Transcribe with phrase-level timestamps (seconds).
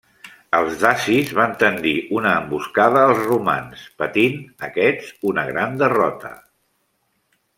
[0.59, 1.91] Els dacis van tendir
[2.21, 6.33] una emboscada als romans, patint aquests una gran derrota.